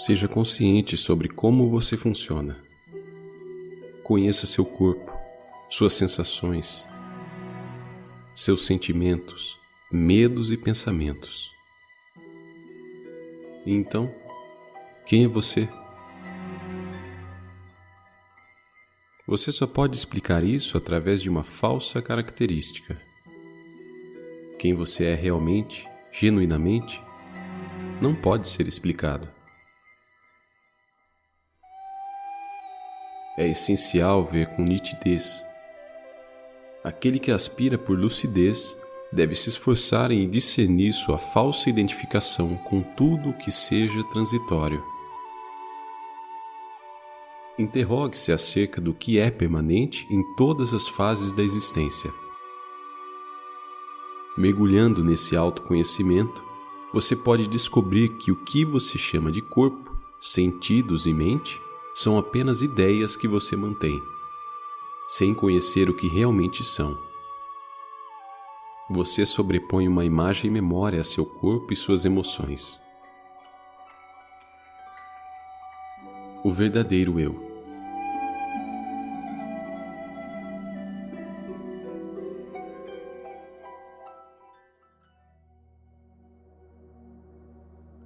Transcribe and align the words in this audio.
Seja 0.00 0.26
consciente 0.26 0.96
sobre 0.96 1.28
como 1.28 1.68
você 1.68 1.94
funciona. 1.94 2.56
Conheça 4.02 4.46
seu 4.46 4.64
corpo, 4.64 5.12
suas 5.68 5.92
sensações, 5.92 6.86
seus 8.34 8.64
sentimentos, 8.64 9.58
medos 9.92 10.50
e 10.50 10.56
pensamentos. 10.56 11.50
E 13.66 13.74
então, 13.74 14.10
quem 15.04 15.24
é 15.24 15.28
você? 15.28 15.68
Você 19.26 19.52
só 19.52 19.66
pode 19.66 19.94
explicar 19.94 20.42
isso 20.42 20.78
através 20.78 21.20
de 21.20 21.28
uma 21.28 21.44
falsa 21.44 22.00
característica. 22.00 22.98
Quem 24.58 24.72
você 24.72 25.04
é 25.04 25.14
realmente, 25.14 25.86
genuinamente, 26.10 26.98
não 28.00 28.14
pode 28.14 28.48
ser 28.48 28.66
explicado. 28.66 29.28
É 33.38 33.46
essencial 33.46 34.24
ver 34.24 34.48
com 34.48 34.62
nitidez. 34.62 35.44
Aquele 36.82 37.18
que 37.18 37.30
aspira 37.30 37.78
por 37.78 37.98
lucidez 37.98 38.76
deve 39.12 39.34
se 39.34 39.48
esforçar 39.48 40.10
em 40.10 40.28
discernir 40.28 40.92
sua 40.92 41.18
falsa 41.18 41.68
identificação 41.68 42.56
com 42.56 42.82
tudo 42.82 43.30
o 43.30 43.34
que 43.38 43.52
seja 43.52 44.02
transitório. 44.04 44.82
Interrogue-se 47.58 48.32
acerca 48.32 48.80
do 48.80 48.94
que 48.94 49.18
é 49.18 49.30
permanente 49.30 50.06
em 50.10 50.22
todas 50.34 50.72
as 50.72 50.88
fases 50.88 51.32
da 51.32 51.42
existência. 51.42 52.12
Mergulhando 54.36 55.04
nesse 55.04 55.36
autoconhecimento, 55.36 56.42
você 56.92 57.14
pode 57.14 57.46
descobrir 57.46 58.16
que 58.16 58.32
o 58.32 58.36
que 58.36 58.64
você 58.64 58.98
chama 58.98 59.30
de 59.30 59.42
corpo, 59.42 59.94
sentidos 60.18 61.06
e 61.06 61.12
mente 61.12 61.60
são 62.02 62.16
apenas 62.16 62.62
ideias 62.62 63.14
que 63.14 63.28
você 63.28 63.54
mantém, 63.54 64.00
sem 65.06 65.34
conhecer 65.34 65.90
o 65.90 65.94
que 65.94 66.08
realmente 66.08 66.64
são. 66.64 66.98
Você 68.88 69.26
sobrepõe 69.26 69.86
uma 69.86 70.02
imagem 70.02 70.48
e 70.48 70.50
memória 70.50 70.98
a 70.98 71.04
seu 71.04 71.26
corpo 71.26 71.74
e 71.74 71.76
suas 71.76 72.06
emoções. 72.06 72.80
O 76.42 76.50
verdadeiro 76.50 77.20
eu. 77.20 77.38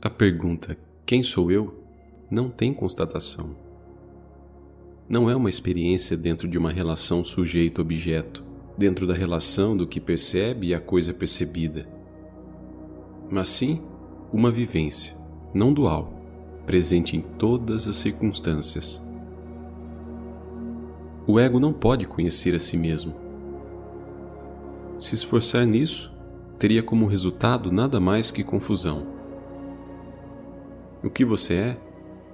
A 0.02 0.10
pergunta 0.10 0.76
quem 1.06 1.22
sou 1.22 1.52
eu 1.52 1.80
não 2.28 2.50
tem 2.50 2.74
constatação. 2.74 3.63
Não 5.06 5.28
é 5.28 5.36
uma 5.36 5.50
experiência 5.50 6.16
dentro 6.16 6.48
de 6.48 6.56
uma 6.56 6.70
relação 6.70 7.22
sujeito-objeto, 7.22 8.42
dentro 8.76 9.06
da 9.06 9.12
relação 9.12 9.76
do 9.76 9.86
que 9.86 10.00
percebe 10.00 10.68
e 10.68 10.74
a 10.74 10.80
coisa 10.80 11.12
percebida, 11.12 11.86
mas 13.30 13.48
sim 13.48 13.82
uma 14.32 14.50
vivência, 14.50 15.14
não 15.52 15.74
dual, 15.74 16.12
presente 16.64 17.16
em 17.16 17.20
todas 17.20 17.86
as 17.86 17.96
circunstâncias. 17.96 19.04
O 21.26 21.38
ego 21.38 21.60
não 21.60 21.72
pode 21.72 22.06
conhecer 22.06 22.54
a 22.54 22.58
si 22.58 22.76
mesmo. 22.76 23.14
Se 24.98 25.14
esforçar 25.14 25.66
nisso, 25.66 26.14
teria 26.58 26.82
como 26.82 27.06
resultado 27.06 27.70
nada 27.70 28.00
mais 28.00 28.30
que 28.30 28.42
confusão. 28.42 29.06
O 31.02 31.10
que 31.10 31.24
você 31.24 31.54
é 31.54 31.76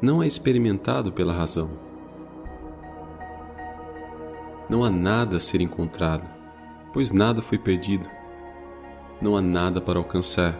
não 0.00 0.22
é 0.22 0.26
experimentado 0.26 1.12
pela 1.12 1.32
razão. 1.32 1.89
Não 4.70 4.84
há 4.84 4.90
nada 4.90 5.36
a 5.36 5.40
ser 5.40 5.60
encontrado, 5.60 6.30
pois 6.92 7.12
nada 7.12 7.42
foi 7.42 7.58
perdido. 7.58 8.08
Não 9.20 9.36
há 9.36 9.40
nada 9.42 9.80
para 9.80 9.98
alcançar. 9.98 10.58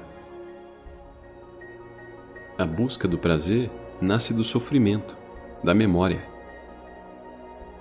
A 2.59 2.67
busca 2.67 3.09
do 3.09 3.17
prazer 3.17 3.71
nasce 4.03 4.35
do 4.35 4.45
sofrimento, 4.45 5.17
da 5.65 5.73
memória. 5.73 6.29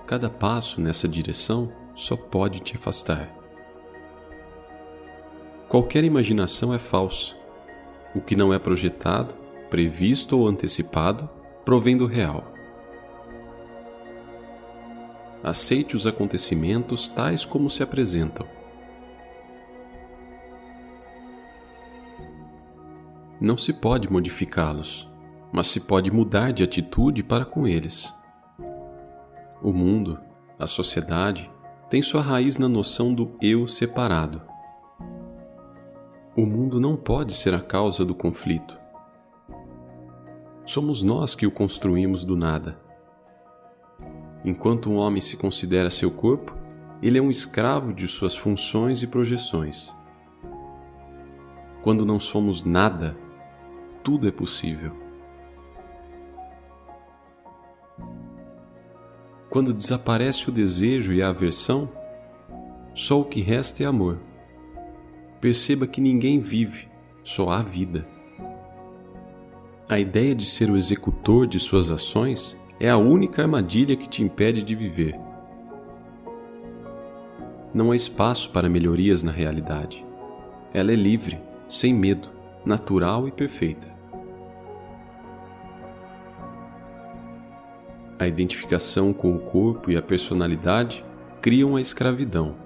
Cada 0.06 0.30
passo 0.30 0.80
nessa 0.80 1.06
direção 1.06 1.72
só 1.94 2.16
pode 2.16 2.60
te 2.60 2.76
afastar. 2.76 3.28
Qualquer 5.68 6.04
imaginação 6.04 6.72
é 6.72 6.78
falsa. 6.78 7.34
O 8.14 8.20
que 8.20 8.36
não 8.36 8.54
é 8.54 8.58
projetado 8.58 9.34
previsto 9.70 10.36
ou 10.36 10.48
antecipado, 10.48 11.30
provém 11.64 11.96
do 11.96 12.04
real. 12.04 12.52
Aceite 15.42 15.96
os 15.96 16.06
acontecimentos 16.06 17.08
tais 17.08 17.44
como 17.44 17.70
se 17.70 17.82
apresentam. 17.82 18.46
Não 23.40 23.56
se 23.56 23.72
pode 23.72 24.10
modificá-los, 24.12 25.10
mas 25.50 25.66
se 25.68 25.80
pode 25.80 26.10
mudar 26.10 26.52
de 26.52 26.62
atitude 26.62 27.22
para 27.22 27.44
com 27.44 27.66
eles. 27.66 28.14
O 29.62 29.72
mundo, 29.72 30.18
a 30.58 30.66
sociedade, 30.66 31.50
tem 31.88 32.02
sua 32.02 32.20
raiz 32.20 32.58
na 32.58 32.68
noção 32.68 33.14
do 33.14 33.32
eu 33.40 33.66
separado. 33.66 34.42
O 36.36 36.44
mundo 36.44 36.78
não 36.78 36.96
pode 36.96 37.32
ser 37.32 37.54
a 37.54 37.60
causa 37.60 38.04
do 38.04 38.14
conflito 38.14 38.80
somos 40.70 41.02
nós 41.02 41.34
que 41.34 41.46
o 41.46 41.50
construímos 41.50 42.24
do 42.24 42.36
nada. 42.36 42.78
Enquanto 44.44 44.90
um 44.90 44.96
homem 44.96 45.20
se 45.20 45.36
considera 45.36 45.90
seu 45.90 46.10
corpo, 46.10 46.56
ele 47.02 47.18
é 47.18 47.22
um 47.22 47.30
escravo 47.30 47.92
de 47.92 48.06
suas 48.08 48.34
funções 48.34 49.02
e 49.02 49.06
projeções. 49.06 49.94
Quando 51.82 52.04
não 52.04 52.20
somos 52.20 52.64
nada, 52.64 53.16
tudo 54.02 54.28
é 54.28 54.30
possível. 54.30 54.92
Quando 59.48 59.74
desaparece 59.74 60.48
o 60.48 60.52
desejo 60.52 61.12
e 61.12 61.22
a 61.22 61.28
aversão, 61.28 61.90
só 62.94 63.20
o 63.20 63.24
que 63.24 63.40
resta 63.40 63.82
é 63.82 63.86
amor. 63.86 64.20
Perceba 65.40 65.86
que 65.86 66.00
ninguém 66.00 66.38
vive, 66.38 66.88
só 67.24 67.50
há 67.50 67.62
vida. 67.62 68.06
A 69.88 69.98
ideia 69.98 70.34
de 70.34 70.46
ser 70.46 70.70
o 70.70 70.76
executor 70.76 71.46
de 71.46 71.58
suas 71.58 71.90
ações 71.90 72.60
é 72.80 72.88
a 72.88 72.96
única 72.96 73.42
armadilha 73.42 73.94
que 73.94 74.08
te 74.08 74.22
impede 74.22 74.62
de 74.62 74.74
viver. 74.74 75.14
Não 77.74 77.92
há 77.92 77.96
espaço 77.96 78.50
para 78.50 78.70
melhorias 78.70 79.22
na 79.22 79.30
realidade. 79.30 80.04
Ela 80.72 80.90
é 80.90 80.96
livre, 80.96 81.38
sem 81.68 81.92
medo, 81.92 82.30
natural 82.64 83.28
e 83.28 83.30
perfeita. 83.30 83.94
A 88.18 88.26
identificação 88.26 89.12
com 89.12 89.36
o 89.36 89.40
corpo 89.40 89.90
e 89.90 89.96
a 89.96 90.02
personalidade 90.02 91.04
criam 91.42 91.76
a 91.76 91.80
escravidão. 91.82 92.56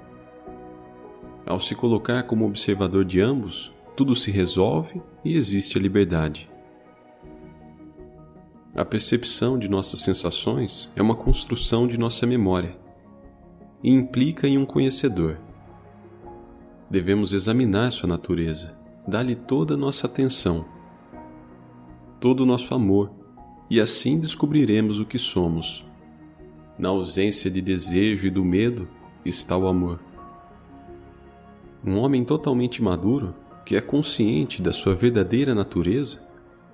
Ao 1.45 1.59
se 1.59 1.75
colocar 1.75 2.23
como 2.23 2.47
observador 2.47 3.05
de 3.05 3.21
ambos, 3.21 3.75
tudo 3.97 4.15
se 4.15 4.31
resolve 4.31 5.03
e 5.25 5.35
existe 5.35 5.77
a 5.77 5.81
liberdade. 5.81 6.54
A 8.77 8.85
percepção 8.85 9.57
de 9.57 9.69
nossas 9.69 10.01
sensações 10.01 10.91
é 10.97 11.03
uma 11.03 11.15
construção 11.15 11.87
de 11.87 11.97
nossa 11.97 12.27
memória 12.27 12.77
e 13.85 13.89
implica 13.89 14.49
em 14.49 14.59
um 14.59 14.67
conhecedor. 14.67 15.39
Devemos 16.91 17.33
examinar 17.33 17.93
sua 17.93 18.09
natureza, 18.09 18.77
dar-lhe 19.07 19.37
toda 19.37 19.75
a 19.75 19.77
nossa 19.77 20.09
atenção, 20.09 20.65
todo 22.19 22.41
o 22.41 22.47
nosso 22.47 22.75
amor, 22.75 23.13
e 23.71 23.81
assim 23.81 24.19
descobriremos 24.19 24.99
o 24.99 25.07
que 25.07 25.19
somos. 25.19 25.87
Na 26.77 26.89
ausência 26.89 27.49
de 27.49 27.63
desejo 27.63 28.27
e 28.27 28.31
do 28.31 28.45
medo 28.45 28.89
está 29.25 29.57
o 29.57 29.69
amor. 29.69 30.01
Um 31.87 31.97
homem 31.97 32.25
totalmente 32.25 32.83
maduro, 32.83 33.37
que 33.65 33.77
é 33.77 33.81
consciente 33.81 34.61
da 34.61 34.73
sua 34.73 34.97
verdadeira 34.97 35.55
natureza, 35.55 36.24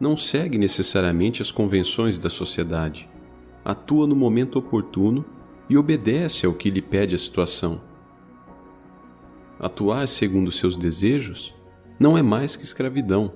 não 0.01 0.17
segue 0.17 0.57
necessariamente 0.57 1.43
as 1.43 1.53
convenções 1.53 2.19
da 2.19 2.31
sociedade, 2.31 3.07
atua 3.63 4.07
no 4.07 4.17
momento 4.17 4.59
oportuno 4.59 5.23
e 5.69 5.77
obedece 5.77 6.47
ao 6.47 6.55
que 6.55 6.71
lhe 6.71 6.81
pede 6.81 7.15
a 7.15 7.19
situação. 7.19 7.83
Atuar 9.59 10.09
segundo 10.09 10.51
seus 10.51 10.79
desejos 10.79 11.55
não 11.99 12.17
é 12.17 12.23
mais 12.23 12.57
que 12.57 12.65
escravidão. 12.65 13.31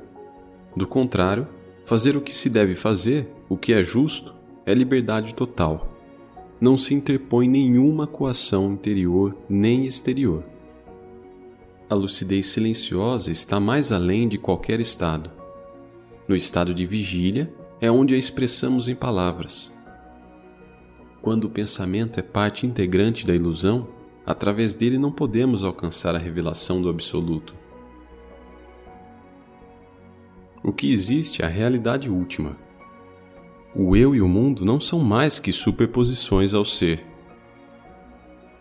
Do 0.75 0.87
contrário, 0.87 1.47
fazer 1.85 2.17
o 2.17 2.23
que 2.23 2.35
se 2.35 2.49
deve 2.49 2.75
fazer, 2.75 3.31
o 3.47 3.59
que 3.59 3.75
é 3.75 3.83
justo, 3.83 4.35
é 4.65 4.73
liberdade 4.73 5.35
total. 5.35 5.93
Não 6.59 6.79
se 6.79 6.95
interpõe 6.95 7.47
nenhuma 7.47 8.07
coação 8.07 8.73
interior 8.73 9.37
nem 9.51 9.85
exterior. 9.85 10.43
A 11.91 11.95
lucidez 11.95 12.47
silenciosa 12.47 13.31
está 13.31 13.61
mais 13.61 13.93
além 13.93 14.27
de 14.27 14.39
qualquer 14.39 14.81
estado 14.81 15.44
no 16.27 16.35
estado 16.35 16.75
de 16.75 16.87
vigília, 16.87 17.53
é 17.81 17.91
onde 17.91 18.15
a 18.15 18.19
expressamos 18.19 18.89
em 18.89 18.95
palavras. 18.95 19.73
Quando 21.21 21.45
o 21.45 21.51
pensamento 21.51 22.19
é 22.19 22.23
parte 22.23 22.67
integrante 22.67 23.27
da 23.27 23.35
ilusão, 23.35 23.89
através 24.27 24.75
dele 24.75 24.99
não 24.99 25.13
podemos 25.13 25.65
alcançar 25.65 26.15
a 26.15 26.19
revelação 26.19 26.81
do 26.81 26.89
Absoluto. 26.89 27.55
O 30.63 30.73
que 30.73 30.91
existe 30.91 31.43
é 31.43 31.45
a 31.45 31.49
realidade 31.49 32.09
última. 32.09 32.57
O 33.75 33.95
eu 33.97 34.15
e 34.15 34.23
o 34.23 34.29
mundo 34.29 34.65
não 34.65 34.81
são 34.81 35.01
mais 35.01 35.39
que 35.39 35.53
superposições 35.53 36.55
ao 36.55 36.65
ser. 36.65 37.05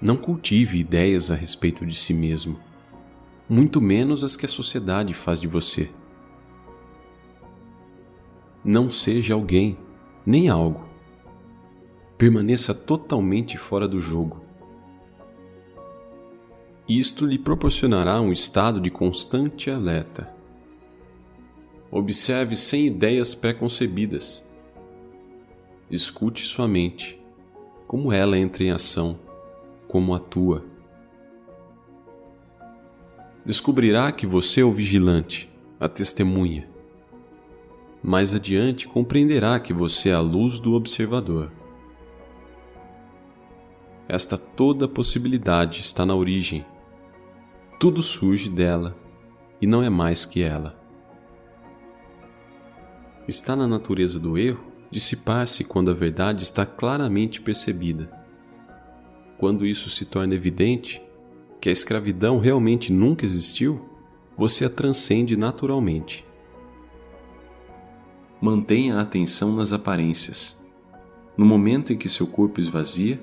Não 0.02 0.18
cultive 0.18 0.80
ideias 0.80 1.32
a 1.32 1.36
respeito 1.36 1.86
de 1.86 1.96
si 1.96 2.14
mesmo, 2.14 2.60
muito 3.48 3.80
menos 3.80 4.24
as 4.24 4.36
que 4.36 4.46
a 4.46 4.50
sociedade 4.50 5.14
faz 5.14 5.40
de 5.40 5.48
você. 5.48 5.90
Não 8.64 8.90
seja 8.90 9.34
alguém, 9.34 9.78
nem 10.26 10.48
algo. 10.48 10.88
Permaneça 12.18 12.74
totalmente 12.74 13.58
fora 13.58 13.88
do 13.88 14.00
jogo. 14.00 14.42
Isto 16.88 17.26
lhe 17.26 17.38
proporcionará 17.38 18.22
um 18.22 18.32
estado 18.32 18.80
de 18.80 18.90
constante 18.90 19.70
alerta. 19.70 20.34
Observe 21.92 22.56
sem 22.56 22.88
ideias 22.88 23.36
preconcebidas. 23.36 24.48
Escute 25.92 26.46
sua 26.46 26.68
mente, 26.68 27.22
como 27.86 28.12
ela 28.12 28.38
entra 28.38 28.64
em 28.64 28.72
ação, 28.72 29.20
como 29.88 30.16
atua. 30.16 30.66
Descobrirá 33.46 34.12
que 34.12 34.26
você 34.26 34.62
é 34.62 34.64
o 34.64 34.72
vigilante, 34.72 35.52
a 35.80 35.90
testemunha. 35.90 36.73
Mais 38.04 38.36
adiante 38.36 38.86
compreenderá 38.86 39.58
que 39.62 39.72
você 39.72 40.10
é 40.10 40.14
a 40.14 40.20
luz 40.20 40.60
do 40.60 40.74
observador. 40.74 41.50
Esta 44.10 44.38
toda 44.38 44.90
possibilidade 44.90 45.80
está 45.80 46.06
na 46.06 46.14
origem. 46.14 46.66
Tudo 47.80 48.02
surge 48.02 48.50
dela 48.50 48.98
e 49.62 49.66
não 49.66 49.82
é 49.82 49.90
mais 49.90 50.26
que 50.26 50.44
ela. 50.44 50.78
Está 53.26 53.56
na 53.56 53.66
natureza 53.66 54.20
do 54.20 54.38
erro 54.38 54.66
dissipar-se 54.92 55.64
quando 55.64 55.90
a 55.90 55.94
verdade 55.94 56.44
está 56.44 56.66
claramente 56.66 57.42
percebida. 57.42 58.12
Quando 59.38 59.66
isso 59.66 59.90
se 59.90 60.04
torna 60.04 60.36
evidente, 60.36 61.02
que 61.62 61.70
a 61.70 61.72
escravidão 61.72 62.38
realmente 62.38 62.92
nunca 62.92 63.26
existiu, 63.26 63.90
você 64.38 64.66
a 64.66 64.70
transcende 64.70 65.38
naturalmente. 65.38 66.26
Mantenha 68.46 68.98
a 68.98 69.02
atenção 69.04 69.56
nas 69.56 69.72
aparências. 69.72 70.62
No 71.38 71.46
momento 71.46 71.94
em 71.94 71.98
que 71.98 72.10
seu 72.10 72.28
corpo 72.28 72.60
esvazia, 72.60 73.18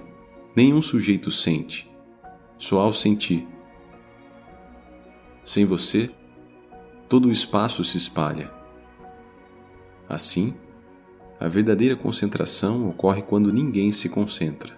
nenhum 0.56 0.80
sujeito 0.80 1.30
sente, 1.30 1.86
só 2.56 2.80
ao 2.80 2.94
sentir. 2.94 3.46
Sem 5.44 5.66
você, 5.66 6.10
todo 7.06 7.28
o 7.28 7.30
espaço 7.30 7.84
se 7.84 7.98
espalha. 7.98 8.50
Assim, 10.08 10.54
a 11.38 11.48
verdadeira 11.48 11.94
concentração 11.94 12.88
ocorre 12.88 13.20
quando 13.20 13.52
ninguém 13.52 13.92
se 13.92 14.08
concentra. 14.08 14.74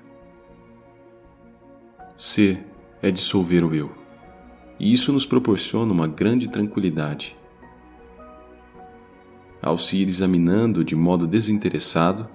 Ser 2.17 2.67
é 3.01 3.13
dissolver 3.13 3.65
o 3.65 3.73
eu, 3.73 3.93
e 4.77 4.93
isso 4.93 5.13
nos 5.13 5.25
proporciona 5.25 5.93
uma 5.93 6.09
grande 6.09 6.51
tranquilidade. 6.51 7.41
Ao 9.63 9.79
se 9.79 9.97
ir 9.97 10.09
examinando 10.09 10.85
de 10.85 10.97
modo 10.97 11.25
desinteressado, 11.25 12.29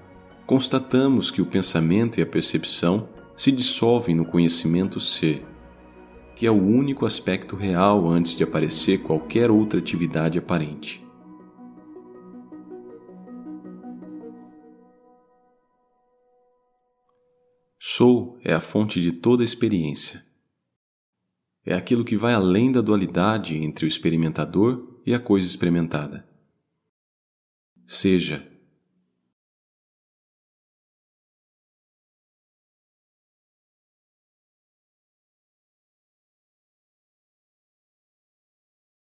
constatamos 0.46 1.30
que 1.30 1.42
o 1.42 1.46
pensamento 1.46 2.20
e 2.20 2.24
a 2.24 2.26
percepção 2.26 3.10
se 3.36 3.52
dissolvem 3.52 4.16
no 4.16 4.26
conhecimento 4.26 4.98
ser, 5.02 5.46
que 6.34 6.48
é 6.48 6.52
o 6.52 6.56
único 6.56 7.06
aspecto 7.06 7.58
real 7.58 8.08
antes 8.08 8.38
de 8.38 8.46
aparecer 8.46 9.04
qualquer 9.04 9.52
outra 9.52 9.78
atividade 9.78 10.40
aparente. 10.40 11.06
Sou 17.78 18.40
é 18.42 18.54
a 18.54 18.62
fonte 18.62 19.02
de 19.02 19.12
toda 19.12 19.44
experiência. 19.44 20.26
É 21.66 21.74
aquilo 21.74 22.06
que 22.06 22.16
vai 22.16 22.34
além 22.34 22.72
da 22.72 22.80
dualidade 22.80 23.58
entre 23.58 23.86
o 23.86 23.88
experimentador 23.88 25.02
e 25.06 25.14
a 25.14 25.20
coisa 25.20 25.46
experimentada. 25.46 26.27
Seja 27.88 28.44